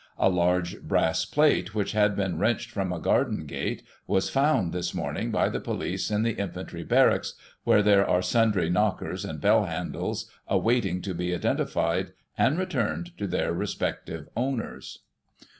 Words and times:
A 0.17 0.29
large 0.29 0.81
brass 0.81 1.25
plate, 1.25 1.75
which 1.75 1.91
had 1.91 2.15
been 2.15 2.39
wrenched 2.39 2.71
from 2.71 2.91
a 2.91 2.97
garden 2.99 3.45
gate, 3.45 3.83
was 4.07 4.31
found, 4.31 4.73
this 4.73 4.95
morning, 4.95 5.29
by 5.29 5.47
the 5.47 5.59
police, 5.59 6.09
in 6.09 6.23
the 6.23 6.39
infantry 6.39 6.83
barracks, 6.83 7.35
where 7.65 7.83
there 7.83 8.09
are 8.09 8.23
sundry 8.23 8.67
knockers 8.67 9.23
and 9.23 9.39
bell 9.39 9.65
handles 9.65 10.27
awaiting 10.47 11.03
to 11.03 11.13
be 11.13 11.35
identified 11.35 12.13
and 12.35 12.57
re 12.57 12.65
turned 12.65 13.15
to 13.19 13.27
their 13.27 13.53
respective 13.53 14.27
owners." 14.35 15.03